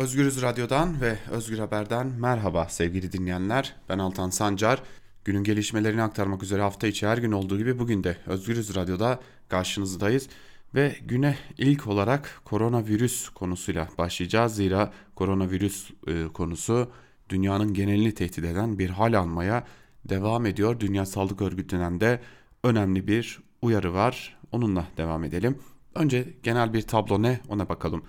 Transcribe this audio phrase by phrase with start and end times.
[0.00, 3.76] Özgürüz Radyo'dan ve Özgür Haber'den merhaba sevgili dinleyenler.
[3.88, 4.82] Ben Altan Sancar.
[5.24, 10.28] Günün gelişmelerini aktarmak üzere hafta içi her gün olduğu gibi bugün de Özgürüz Radyo'da karşınızdayız.
[10.74, 14.54] Ve güne ilk olarak koronavirüs konusuyla başlayacağız.
[14.54, 16.90] Zira koronavirüs e, konusu
[17.28, 19.64] dünyanın genelini tehdit eden bir hal almaya
[20.04, 20.80] devam ediyor.
[20.80, 22.20] Dünya Sağlık Örgütü'nden de
[22.64, 24.38] önemli bir uyarı var.
[24.52, 25.58] Onunla devam edelim.
[25.94, 28.02] Önce genel bir tablo ne ona bakalım.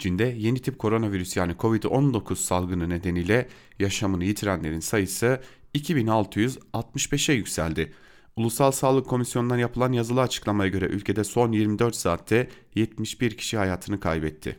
[0.00, 5.40] Çin'de yeni tip koronavirüs yani Covid-19 salgını nedeniyle yaşamını yitirenlerin sayısı
[5.74, 7.92] 2665'e yükseldi.
[8.36, 14.56] Ulusal Sağlık Komisyonu'ndan yapılan yazılı açıklamaya göre ülkede son 24 saatte 71 kişi hayatını kaybetti.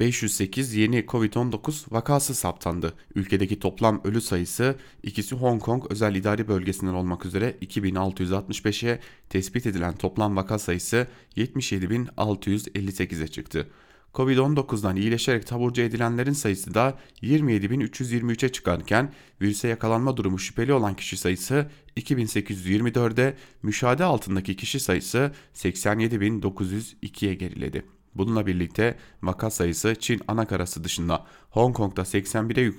[0.00, 2.94] 508 yeni Covid-19 vakası saptandı.
[3.14, 9.96] Ülkedeki toplam ölü sayısı ikisi Hong Kong özel idari bölgesinden olmak üzere 2665'e tespit edilen
[9.96, 13.66] toplam vaka sayısı 77.658'e çıktı.
[14.14, 21.70] Covid-19'dan iyileşerek taburcu edilenlerin sayısı da 27.323'e çıkarken virüse yakalanma durumu şüpheli olan kişi sayısı
[21.96, 27.84] 2824'e, müşahede altındaki kişi sayısı 87.902'ye geriledi.
[28.14, 32.72] Bununla birlikte vaka sayısı Çin anakarası dışında Hong Kong'da 81'e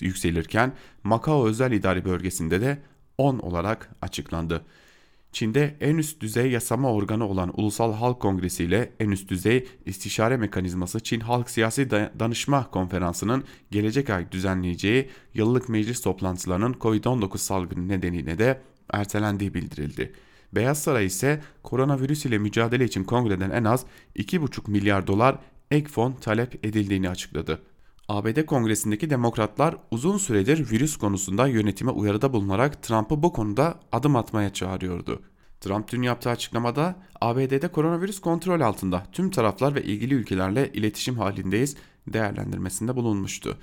[0.00, 0.72] yükselirken
[1.04, 2.82] Macao özel idari bölgesinde de
[3.18, 4.64] 10 olarak açıklandı.
[5.34, 10.36] Çin'de en üst düzey yasama organı olan Ulusal Halk Kongresi ile en üst düzey istişare
[10.36, 18.38] mekanizması Çin Halk Siyasi Danışma Konferansı'nın gelecek ay düzenleyeceği yıllık meclis toplantılarının Covid-19 salgını nedeniyle
[18.38, 18.60] de
[18.90, 20.12] ertelendiği bildirildi.
[20.52, 25.38] Beyaz Saray ise koronavirüs ile mücadele için kongreden en az 2,5 milyar dolar
[25.70, 27.62] ek fon talep edildiğini açıkladı.
[28.08, 34.52] ABD Kongresi'ndeki demokratlar uzun süredir virüs konusunda yönetime uyarıda bulunarak Trump'ı bu konuda adım atmaya
[34.52, 35.22] çağırıyordu.
[35.60, 41.76] Trump dün yaptığı açıklamada ABD'de koronavirüs kontrol altında tüm taraflar ve ilgili ülkelerle iletişim halindeyiz
[42.06, 43.58] değerlendirmesinde bulunmuştu.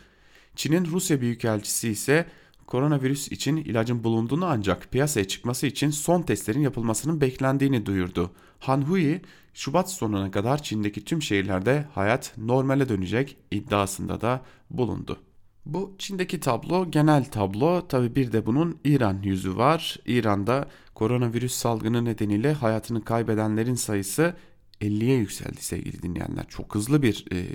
[0.56, 2.26] Çin'in Rusya Büyükelçisi ise
[2.72, 8.32] koronavirüs için ilacın bulunduğunu ancak piyasaya çıkması için son testlerin yapılmasının beklendiğini duyurdu.
[8.60, 9.22] Han Hui,
[9.54, 15.18] Şubat sonuna kadar Çin'deki tüm şehirlerde hayat normale dönecek iddiasında da bulundu.
[15.66, 17.88] Bu Çin'deki tablo genel tablo.
[17.88, 20.00] Tabi bir de bunun İran yüzü var.
[20.06, 24.36] İran'da koronavirüs salgını nedeniyle hayatını kaybedenlerin sayısı
[24.82, 26.46] 50'ye yükseldi sevgili dinleyenler.
[26.50, 27.48] Çok hızlı bir e,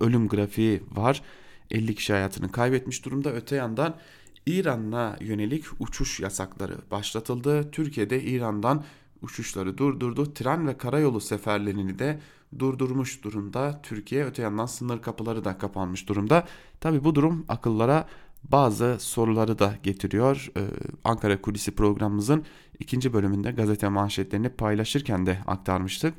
[0.00, 1.22] ölüm grafiği var.
[1.70, 3.32] 50 kişi hayatını kaybetmiş durumda.
[3.32, 3.96] Öte yandan
[4.46, 7.70] İran'a yönelik uçuş yasakları başlatıldı.
[7.70, 8.84] Türkiye'de İran'dan
[9.22, 10.34] uçuşları durdurdu.
[10.34, 12.20] Tren ve karayolu seferlerini de
[12.58, 13.80] durdurmuş durumda.
[13.82, 16.46] Türkiye öte yandan sınır kapıları da kapanmış durumda.
[16.80, 18.08] Tabi bu durum akıllara
[18.44, 20.50] bazı soruları da getiriyor.
[20.56, 20.60] Ee,
[21.04, 22.44] Ankara Kulisi programımızın
[22.78, 26.14] ikinci bölümünde gazete manşetlerini paylaşırken de aktarmıştık.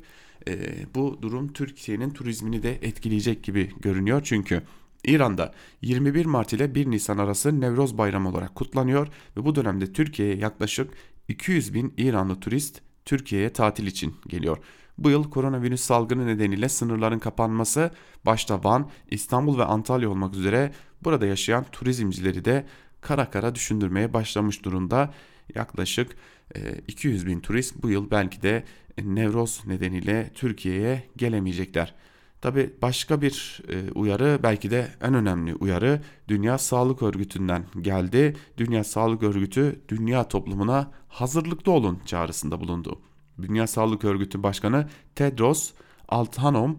[0.48, 4.20] Ee, bu durum Türkiye'nin turizmini de etkileyecek gibi görünüyor.
[4.24, 4.62] Çünkü
[5.04, 5.52] İran'da
[5.82, 10.90] 21 Mart ile 1 Nisan arası Nevroz Bayramı olarak kutlanıyor ve bu dönemde Türkiye'ye yaklaşık
[11.28, 14.58] 200 bin İranlı turist Türkiye'ye tatil için geliyor.
[14.98, 17.90] Bu yıl koronavirüs salgını nedeniyle sınırların kapanması
[18.26, 20.72] başta Van, İstanbul ve Antalya olmak üzere
[21.04, 22.66] burada yaşayan turizmcileri de
[23.00, 25.14] kara kara düşündürmeye başlamış durumda.
[25.54, 26.16] Yaklaşık
[26.88, 28.64] 200 e, bin turist bu yıl belki de
[29.02, 31.94] Nevroz nedeniyle Türkiye'ye gelemeyecekler.
[32.42, 38.36] Tabi başka bir e, uyarı belki de en önemli uyarı Dünya Sağlık Örgütü'nden geldi.
[38.58, 43.00] Dünya Sağlık Örgütü dünya toplumuna hazırlıklı olun çağrısında bulundu.
[43.42, 45.72] Dünya Sağlık Örgütü Başkanı Tedros
[46.08, 46.78] Adhanom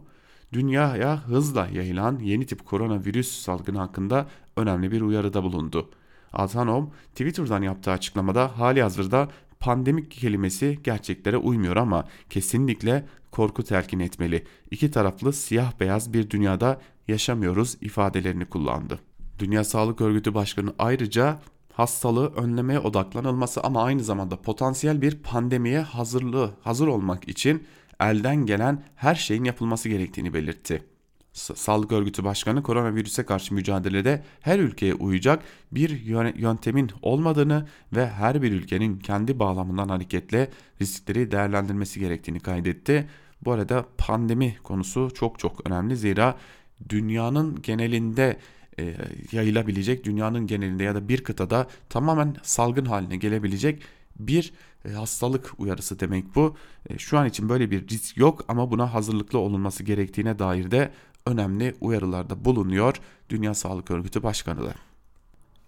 [0.54, 5.90] dünyaya hızla yayılan yeni tip koronavirüs salgını hakkında önemli bir uyarıda bulundu.
[6.34, 14.44] Adhanom Twitter'dan yaptığı açıklamada hali hazırda pandemik kelimesi gerçeklere uymuyor ama kesinlikle korku telkin etmeli.
[14.72, 19.00] İki taraflı siyah beyaz bir dünyada yaşamıyoruz ifadelerini kullandı.
[19.40, 21.40] Dünya Sağlık Örgütü Başkanı ayrıca
[21.74, 27.64] hastalığı önlemeye odaklanılması ama aynı zamanda potansiyel bir pandemiye hazırlığı hazır olmak için
[28.00, 30.84] elden gelen her şeyin yapılması gerektiğini belirtti.
[31.34, 38.52] Sağlık Örgütü Başkanı koronavirüse karşı mücadelede her ülkeye uyacak bir yöntemin olmadığını ve her bir
[38.52, 40.50] ülkenin kendi bağlamından hareketle
[40.82, 43.08] riskleri değerlendirmesi gerektiğini kaydetti.
[43.46, 46.38] Bu arada pandemi konusu çok çok önemli zira
[46.90, 48.38] dünyanın genelinde
[48.80, 48.96] e,
[49.32, 53.84] yayılabilecek, dünyanın genelinde ya da bir kıtada tamamen salgın haline gelebilecek
[54.20, 54.54] bir
[54.86, 56.56] e, hastalık uyarısı demek bu.
[56.90, 60.92] E, şu an için böyle bir risk yok ama buna hazırlıklı olunması gerektiğine dair de
[61.26, 62.96] önemli uyarılarda bulunuyor
[63.30, 64.74] Dünya Sağlık Örgütü Başkanı da.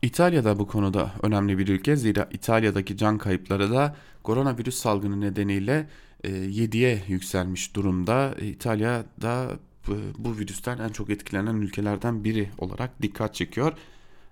[0.02, 5.88] İtalya da bu konuda önemli bir ülke zira İtalya'daki can kayıpları da koronavirüs salgını nedeniyle
[6.28, 8.36] 7'ye e, yükselmiş durumda.
[8.42, 9.60] İtalya'da
[10.18, 13.74] bu virüsten en çok etkilenen ülkelerden biri olarak dikkat çekiyor.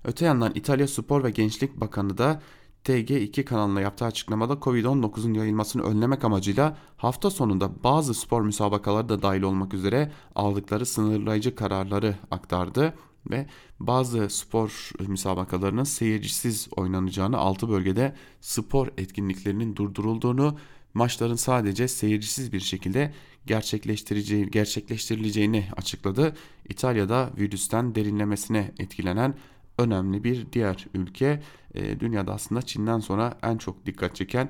[0.03, 2.41] Öte yandan İtalya Spor ve Gençlik Bakanı da
[2.85, 9.41] TG2 kanalına yaptığı açıklamada Covid-19'un yayılmasını önlemek amacıyla hafta sonunda bazı spor müsabakaları da dahil
[9.41, 12.93] olmak üzere aldıkları sınırlayıcı kararları aktardı
[13.31, 13.47] ve
[13.79, 20.57] bazı spor müsabakalarının seyircisiz oynanacağını, 6 bölgede spor etkinliklerinin durdurulduğunu,
[20.93, 23.13] maçların sadece seyircisiz bir şekilde
[23.45, 26.35] gerçekleştirileceğini açıkladı.
[26.69, 29.35] İtalya'da virüsten derinlemesine etkilenen
[29.77, 31.43] önemli bir diğer ülke.
[31.73, 34.49] E, dünyada aslında Çin'den sonra en çok dikkat çeken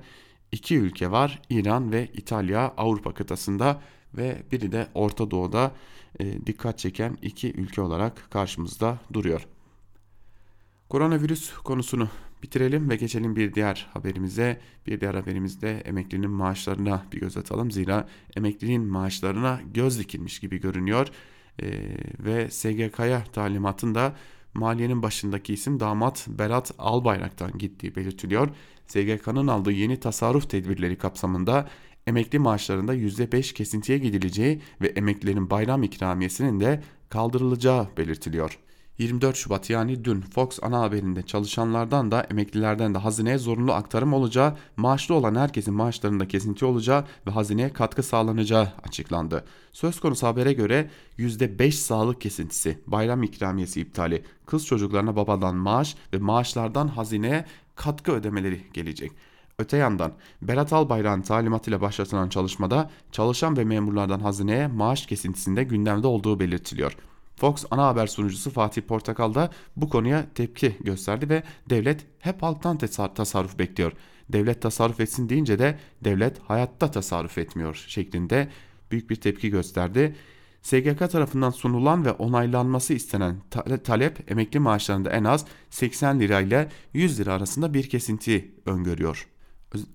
[0.52, 1.42] iki ülke var.
[1.50, 3.82] İran ve İtalya Avrupa kıtasında
[4.18, 5.72] ve biri de Orta Doğu'da
[6.20, 9.48] e, dikkat çeken iki ülke olarak karşımızda duruyor.
[10.90, 12.10] Koronavirüs konusunu
[12.44, 14.60] bitirelim ve geçelim bir diğer haberimize.
[14.88, 17.72] Bir diğer haberimizde emeklinin maaşlarına bir göz atalım.
[17.72, 21.08] Zira emeklinin maaşlarına göz dikilmiş gibi görünüyor.
[21.62, 21.68] E,
[22.20, 24.16] ve SGK'ya talimatında
[24.54, 28.50] maliyenin başındaki isim damat Berat Albayrak'tan gittiği belirtiliyor.
[28.88, 31.70] SGK'nın aldığı yeni tasarruf tedbirleri kapsamında
[32.08, 38.60] emekli maaşlarında %5 kesintiye gidileceği ve emeklilerin bayram ikramiyesinin de kaldırılacağı belirtiliyor.
[38.98, 44.58] 24 Şubat yani dün Fox ana haberinde çalışanlardan da emeklilerden de hazineye zorunlu aktarım olacağı,
[44.78, 49.46] maaşlı olan herkesin maaşlarında kesinti olacağı ve hazineye katkı sağlanacağı açıklandı.
[49.72, 56.18] Söz konusu habere göre %5 sağlık kesintisi, bayram ikramiyesi iptali, kız çocuklarına babadan maaş ve
[56.18, 57.46] maaşlardan hazineye
[57.76, 59.12] katkı ödemeleri gelecek.
[59.60, 66.40] Öte yandan Berat Albayrak'ın talimatıyla başlatılan çalışmada çalışan ve memurlardan hazineye maaş kesintisinde gündemde olduğu
[66.40, 66.98] belirtiliyor.
[67.36, 72.78] Fox ana haber sunucusu Fatih Portakal da bu konuya tepki gösterdi ve devlet hep halktan
[73.16, 73.92] tasarruf bekliyor.
[74.30, 78.50] Devlet tasarruf etsin deyince de devlet hayatta tasarruf etmiyor şeklinde
[78.92, 80.16] büyük bir tepki gösterdi.
[80.62, 83.42] SGK tarafından sunulan ve onaylanması istenen
[83.84, 89.33] talep emekli maaşlarında en az 80 lira ile 100 lira arasında bir kesinti öngörüyor.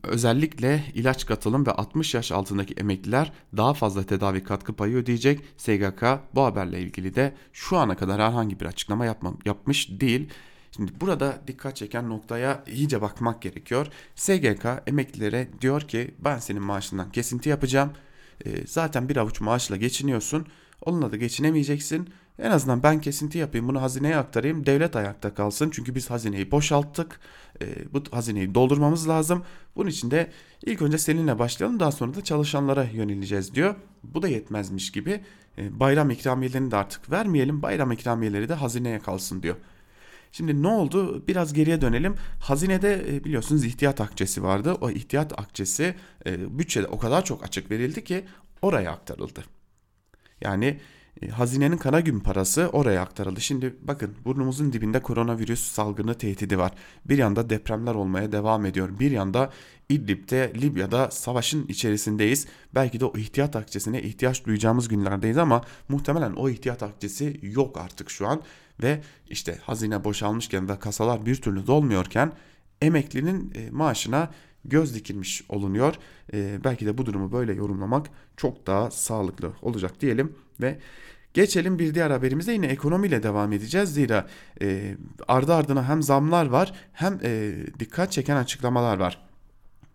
[0.02, 5.40] Özellikle ilaç katılım ve 60 yaş altındaki emekliler daha fazla tedavi katkı payı ödeyecek.
[5.56, 6.04] SGK
[6.34, 10.28] bu haberle ilgili de şu ana kadar herhangi bir açıklama yapma, yapmış değil.
[10.76, 13.86] Şimdi burada dikkat çeken noktaya iyice bakmak gerekiyor.
[14.14, 17.92] SGK emeklilere diyor ki ben senin maaşından kesinti yapacağım.
[18.46, 20.46] E, zaten bir avuç maaşla geçiniyorsun.
[20.84, 22.08] Onunla da geçinemeyeceksin.
[22.38, 25.70] En azından ben kesinti yapayım bunu hazineye aktarayım devlet ayakta kalsın.
[25.70, 27.20] Çünkü biz hazineyi boşalttık.
[27.62, 29.44] E, bu hazineyi doldurmamız lazım.
[29.76, 30.30] Bunun için de
[30.66, 33.74] ilk önce seninle başlayalım daha sonra da çalışanlara yöneleceğiz diyor.
[34.02, 35.20] Bu da yetmezmiş gibi
[35.58, 37.62] e, bayram ikramiyelerini de artık vermeyelim.
[37.62, 39.56] Bayram ikramiyeleri de hazineye kalsın diyor.
[40.32, 41.24] Şimdi ne oldu?
[41.28, 42.14] Biraz geriye dönelim.
[42.40, 44.76] Hazinede e, biliyorsunuz ihtiyat akçesi vardı.
[44.80, 45.94] O ihtiyat akçesi
[46.26, 48.24] e, bütçede o kadar çok açık verildi ki
[48.62, 49.44] oraya aktarıldı.
[50.40, 50.80] Yani
[51.26, 53.40] hazinenin kara gün parası oraya aktarıldı.
[53.40, 56.72] Şimdi bakın burnumuzun dibinde koronavirüs salgını tehdidi var.
[57.04, 58.98] Bir yanda depremler olmaya devam ediyor.
[58.98, 59.50] Bir yanda
[59.88, 62.46] İdlib'de, Libya'da savaşın içerisindeyiz.
[62.74, 68.10] Belki de o ihtiyat akçesine ihtiyaç duyacağımız günlerdeyiz ama muhtemelen o ihtiyat akçesi yok artık
[68.10, 68.42] şu an.
[68.82, 69.00] Ve
[69.30, 72.32] işte hazine boşalmışken ve kasalar bir türlü dolmuyorken
[72.82, 74.30] emeklinin e, maaşına
[74.64, 75.94] göz dikilmiş olunuyor.
[76.32, 80.78] E, belki de bu durumu böyle yorumlamak çok daha sağlıklı olacak diyelim ve
[81.34, 83.94] Geçelim bir diğer haberimize yine ekonomiyle devam edeceğiz.
[83.94, 84.26] Zira
[84.62, 84.96] e,
[85.28, 89.28] ardı ardına hem zamlar var hem e, dikkat çeken açıklamalar var.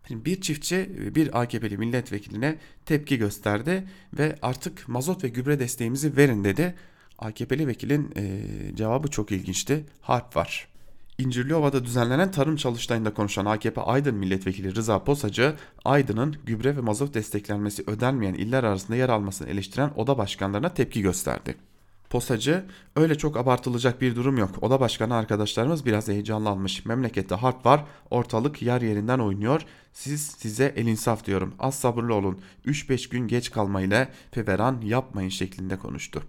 [0.09, 3.83] Bir çiftçi bir AKP'li milletvekiline tepki gösterdi
[4.17, 6.75] ve artık mazot ve gübre desteğimizi verin dedi.
[7.19, 8.41] AKP'li vekilin e,
[8.75, 9.85] cevabı çok ilginçti.
[10.01, 10.72] Harp var.
[11.17, 15.55] İncirliova'da düzenlenen tarım çalıştayında konuşan AKP Aydın Milletvekili Rıza Posacı,
[15.85, 21.55] Aydın'ın gübre ve mazot desteklenmesi ödenmeyen iller arasında yer almasını eleştiren oda başkanlarına tepki gösterdi.
[22.09, 22.65] Posacı,
[22.95, 24.49] öyle çok abartılacak bir durum yok.
[24.61, 26.85] Oda başkanı arkadaşlarımız biraz heyecanlanmış.
[26.85, 29.61] Memlekette harp var, ortalık yer yerinden oynuyor.
[29.93, 31.55] Siz size el insaf diyorum.
[31.59, 32.39] Az sabırlı olun.
[32.65, 36.23] 3-5 gün geç kalmayla feveran yapmayın şeklinde konuştu.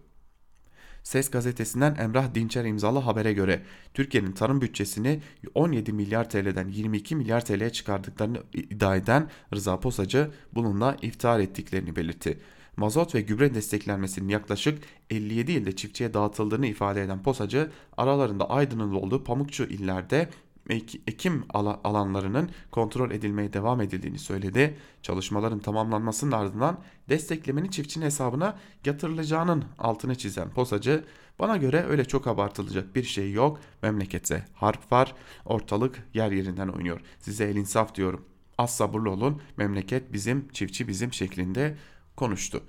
[1.04, 3.62] Ses gazetesinden Emrah Dinçer imzalı habere göre
[3.94, 5.20] Türkiye'nin tarım bütçesini
[5.54, 12.38] 17 milyar TL'den 22 milyar TL'ye çıkardıklarını iddia eden Rıza Posacı bununla iftihar ettiklerini belirtti.
[12.76, 19.24] Mazot ve gübre desteklenmesinin yaklaşık 57 ilde çiftçiye dağıtıldığını ifade eden Posacı aralarında Aydın'ın olduğu
[19.24, 20.28] Pamukçu illerde
[21.06, 21.44] ekim
[21.84, 24.76] alanlarının kontrol edilmeye devam edildiğini söyledi.
[25.02, 31.04] Çalışmaların tamamlanmasının ardından desteklemenin çiftçinin hesabına yatırılacağının altını çizen posacı
[31.38, 33.60] bana göre öyle çok abartılacak bir şey yok.
[33.82, 35.14] Memlekete harp var.
[35.44, 37.00] Ortalık yer yerinden oynuyor.
[37.18, 38.24] Size el insaf diyorum.
[38.58, 39.42] Az sabırlı olun.
[39.56, 41.76] Memleket bizim, çiftçi bizim şeklinde
[42.16, 42.62] konuştu.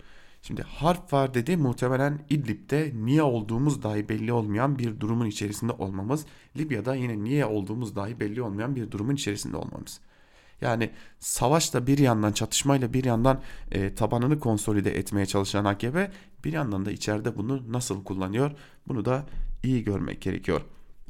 [0.48, 6.26] Şimdi harp var dedi muhtemelen İdlib'de niye olduğumuz dahi belli olmayan bir durumun içerisinde olmamız.
[6.58, 10.00] Libya'da yine niye olduğumuz dahi belli olmayan bir durumun içerisinde olmamız.
[10.62, 16.12] Yani savaşta bir yandan çatışmayla bir yandan e, tabanını konsolide etmeye çalışan AKP
[16.44, 18.52] bir yandan da içeride bunu nasıl kullanıyor
[18.88, 19.26] bunu da
[19.64, 20.62] iyi görmek gerekiyor.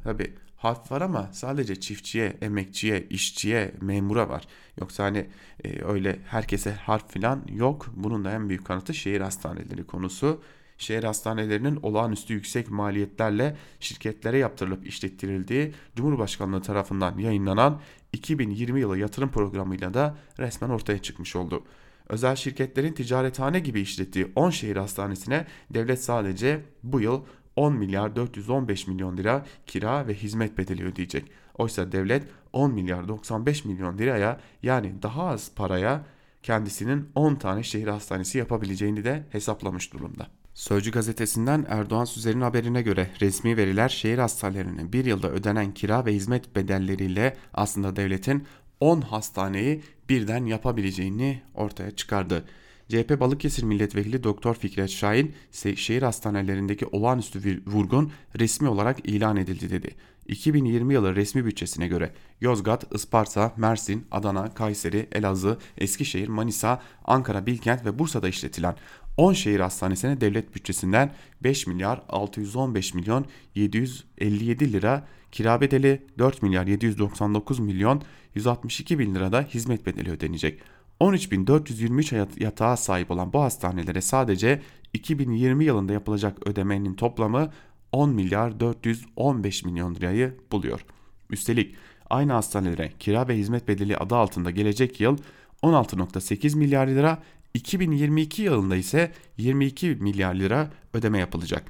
[0.02, 4.44] Tabi harf var ama sadece çiftçiye, emekçiye, işçiye, memura var.
[4.80, 5.26] Yoksa hani
[5.64, 7.86] e, öyle herkese harf falan yok.
[7.96, 10.42] Bunun da en büyük kanıtı şehir hastaneleri konusu.
[10.78, 17.80] Şehir hastanelerinin olağanüstü yüksek maliyetlerle şirketlere yaptırılıp işlettirildiği Cumhurbaşkanlığı tarafından yayınlanan
[18.12, 21.64] 2020 yılı yatırım programıyla da resmen ortaya çıkmış oldu.
[22.08, 27.24] Özel şirketlerin ticarethane gibi işlettiği 10 şehir hastanesine devlet sadece bu yıl
[27.56, 31.24] 10 milyar 415 milyon lira kira ve hizmet bedeli ödeyecek.
[31.54, 36.04] Oysa devlet 10 milyar 95 milyon liraya yani daha az paraya
[36.42, 40.26] kendisinin 10 tane şehir hastanesi yapabileceğini de hesaplamış durumda.
[40.54, 46.12] Sözcü gazetesinden Erdoğan Süzer'in haberine göre resmi veriler şehir hastanelerine bir yılda ödenen kira ve
[46.12, 48.46] hizmet bedelleriyle aslında devletin
[48.80, 52.44] 10 hastaneyi birden yapabileceğini ortaya çıkardı.
[52.88, 55.34] CHP Balıkesir Milletvekili Doktor Fikret Şahin
[55.76, 59.94] şehir hastanelerindeki olağanüstü vurgun resmi olarak ilan edildi dedi.
[60.28, 67.84] 2020 yılı resmi bütçesine göre Yozgat, Isparta, Mersin, Adana, Kayseri, Elazığ, Eskişehir, Manisa, Ankara, Bilkent
[67.84, 68.76] ve Bursa'da işletilen
[69.16, 76.66] 10 şehir hastanesine devlet bütçesinden 5 milyar 615 milyon 757 lira kira bedeli 4 milyar
[76.66, 78.02] 799 milyon
[78.34, 80.60] 162 bin lirada hizmet bedeli ödenecek.
[81.00, 84.62] 13.423 yatağa sahip olan bu hastanelere sadece
[84.92, 87.50] 2020 yılında yapılacak ödemenin toplamı
[87.92, 90.84] 10 milyar 415 milyon lirayı buluyor.
[91.30, 91.74] Üstelik
[92.10, 95.18] aynı hastanelere kira ve hizmet bedeli adı altında gelecek yıl
[95.62, 97.22] 16.8 milyar lira,
[97.54, 101.64] 2022 yılında ise 22 milyar lira ödeme yapılacak.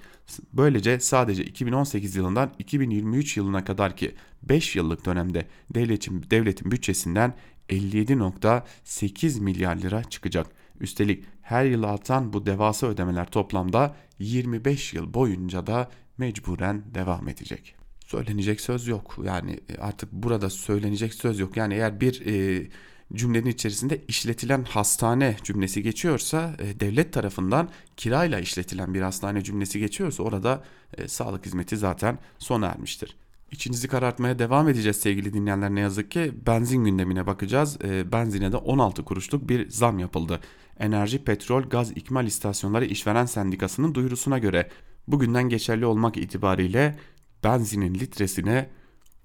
[0.53, 7.35] Böylece sadece 2018 yılından 2023 yılına kadar ki 5 yıllık dönemde devletin, devletin bütçesinden
[7.69, 10.47] 57.8 milyar lira çıkacak.
[10.81, 17.75] Üstelik her yıl artan bu devasa ödemeler toplamda 25 yıl boyunca da mecburen devam edecek.
[18.07, 19.19] Söylenecek söz yok.
[19.25, 21.57] Yani artık burada söylenecek söz yok.
[21.57, 22.67] Yani eğer bir e,
[23.15, 30.23] cümlenin içerisinde işletilen hastane cümlesi geçiyorsa e, devlet tarafından kirayla işletilen bir hastane cümlesi geçiyorsa
[30.23, 30.65] orada
[30.99, 33.17] e, sağlık hizmeti zaten sona ermiştir.
[33.51, 36.33] İçinizi karartmaya devam edeceğiz sevgili dinleyenler ne yazık ki.
[36.47, 37.79] Benzin gündemine bakacağız.
[37.85, 40.41] E, benzine de 16 kuruşluk bir zam yapıldı.
[40.79, 44.71] Enerji, Petrol, Gaz İkmal İstasyonları İşveren Sendikası'nın duyurusuna göre
[45.09, 46.99] bugünden geçerli olmak itibariyle
[47.45, 48.71] benzinin litresine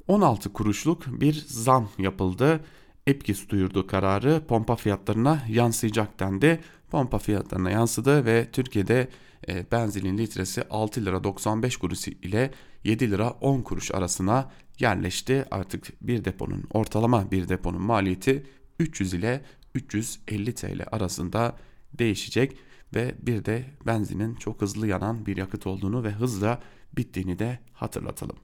[0.07, 2.59] 16 kuruşluk bir zam yapıldı.
[3.07, 6.59] Epkis duyurdu kararı pompa fiyatlarına yansıyacak dendi.
[6.89, 9.07] Pompa fiyatlarına yansıdı ve Türkiye'de
[9.47, 12.51] e, benzinin litresi 6 lira 95 kuruş ile
[12.83, 15.45] 7 lira 10 kuruş arasına yerleşti.
[15.51, 18.45] Artık bir deponun ortalama bir deponun maliyeti
[18.79, 19.41] 300 ile
[19.75, 21.55] 350 TL arasında
[21.93, 22.57] değişecek
[22.95, 26.59] ve bir de benzinin çok hızlı yanan bir yakıt olduğunu ve hızla
[26.97, 28.35] bittiğini de hatırlatalım.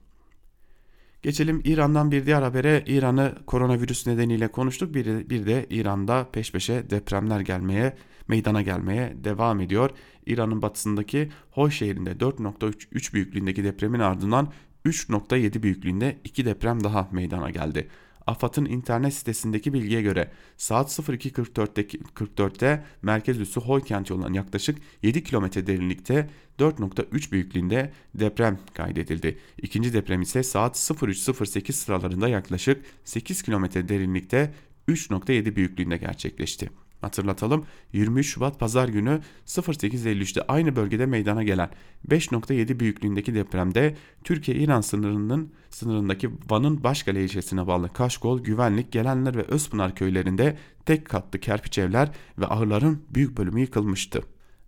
[1.22, 2.84] Geçelim İran'dan bir diğer habere.
[2.86, 4.94] İran'ı koronavirüs nedeniyle konuştuk.
[4.94, 7.96] Bir bir de İran'da peş peşe depremler gelmeye,
[8.28, 9.90] meydana gelmeye devam ediyor.
[10.26, 14.52] İran'ın batısındaki Hoy şehrinde 4.3 büyüklüğündeki depremin ardından
[14.86, 17.88] 3.7 büyüklüğünde iki deprem daha meydana geldi.
[18.28, 21.82] AFAD'ın internet sitesindeki bilgiye göre saat 02.44'te
[22.14, 29.38] 44'te merkez üssü Hoy kenti olan yaklaşık 7 kilometre derinlikte 4.3 büyüklüğünde deprem kaydedildi.
[29.62, 34.54] İkinci deprem ise saat 03.08 sıralarında yaklaşık 8 kilometre derinlikte
[34.88, 36.70] 3.7 büyüklüğünde gerçekleşti.
[37.00, 41.70] Hatırlatalım 23 Şubat pazar günü 08.53'te aynı bölgede meydana gelen
[42.08, 49.94] 5.7 büyüklüğündeki depremde Türkiye-İran sınırının sınırındaki Van'ın Başkale ilçesine bağlı Kaşkol, Güvenlik, Gelenler ve Özpınar
[49.94, 54.22] köylerinde tek katlı kerpiç evler ve ahırların büyük bölümü yıkılmıştı.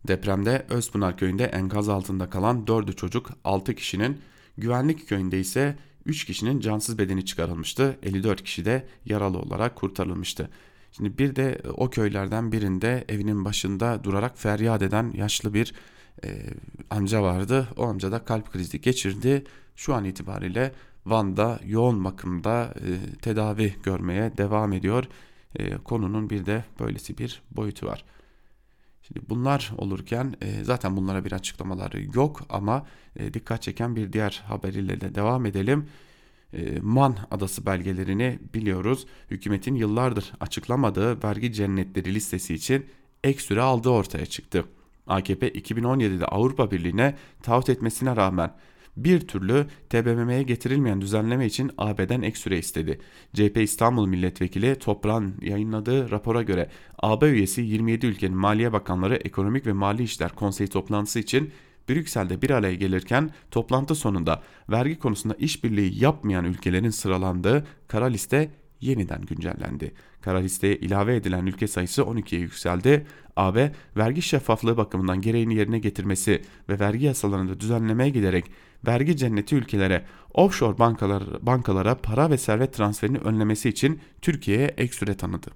[0.08, 4.18] Depremde Özpınar köyünde enkaz altında kalan 4'ü çocuk 6 kişinin,
[4.58, 7.98] Güvenlik köyünde ise 3 kişinin cansız bedeni çıkarılmıştı.
[8.02, 10.50] 54 kişi de yaralı olarak kurtarılmıştı.
[10.92, 15.74] Şimdi bir de e, o köylerden birinde evinin başında durarak feryat eden yaşlı bir
[16.24, 16.28] e,
[16.90, 17.68] amca vardı.
[17.76, 19.44] O amca da kalp krizi geçirdi.
[19.76, 20.72] Şu an itibariyle
[21.06, 25.04] Van'da yoğun bakımda e, tedavi görmeye devam ediyor.
[25.56, 28.04] E, konunun bir de böylesi bir boyutu var.
[29.02, 34.42] Şimdi bunlar olurken e, zaten bunlara bir açıklamaları yok ama e, dikkat çeken bir diğer
[34.46, 35.86] haberiyle de devam edelim.
[36.54, 39.06] E, Man Adası belgelerini biliyoruz.
[39.30, 42.86] Hükümetin yıllardır açıklamadığı vergi cennetleri listesi için
[43.24, 44.64] ek süre aldığı ortaya çıktı.
[45.06, 48.54] AKP 2017'de Avrupa Birliği'ne taahhüt etmesine rağmen
[48.96, 53.00] bir türlü TBMM'ye getirilmeyen düzenleme için AB'den ek süre istedi.
[53.34, 59.72] CHP İstanbul Milletvekili Toprak'ın yayınladığı rapora göre AB üyesi 27 ülkenin Maliye Bakanları Ekonomik ve
[59.72, 61.50] Mali İşler Konseyi toplantısı için
[61.88, 69.22] Brüksel'de bir araya gelirken toplantı sonunda vergi konusunda işbirliği yapmayan ülkelerin sıralandığı kara liste yeniden
[69.22, 69.94] güncellendi.
[70.20, 73.06] Kara listeye ilave edilen ülke sayısı 12'ye yükseldi.
[73.36, 78.44] AB vergi şeffaflığı bakımından gereğini yerine getirmesi ve vergi yasalarında düzenlemeye giderek
[78.86, 85.14] vergi cenneti ülkelere offshore bankalar, bankalara para ve servet transferini önlemesi için Türkiye'ye ek süre
[85.14, 85.50] tanıdı.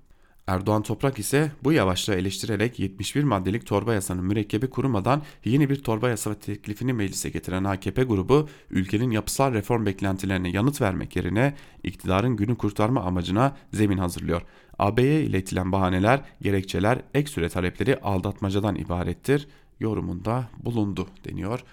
[0.47, 6.09] Erdoğan Toprak ise bu yavaşlığı eleştirerek 71 maddelik torba yasanın mürekkebi kurumadan yeni bir torba
[6.09, 12.57] yasa teklifini meclise getiren AKP grubu ülkenin yapısal reform beklentilerine yanıt vermek yerine iktidarın günü
[12.57, 14.43] kurtarma amacına zemin hazırlıyor.
[14.79, 19.49] AB'ye iletilen bahaneler, gerekçeler, ek süre talepleri aldatmacadan ibarettir
[19.81, 21.65] yorumunda bulundu deniyor.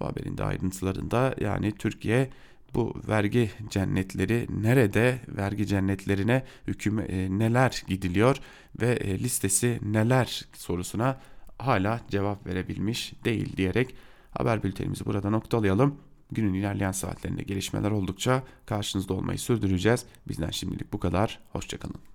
[0.00, 2.30] Bu haberin de ayrıntılarında yani Türkiye
[2.74, 8.36] bu vergi cennetleri nerede vergi cennetlerine hüküm e, neler gidiliyor
[8.80, 11.20] ve e, listesi neler sorusuna
[11.58, 13.94] hala cevap verebilmiş değil diyerek
[14.30, 16.00] haber bültenimizi burada noktalayalım.
[16.32, 20.06] Günün ilerleyen saatlerinde gelişmeler oldukça karşınızda olmayı sürdüreceğiz.
[20.28, 21.40] Bizden şimdilik bu kadar.
[21.52, 22.04] Hoşçakalın.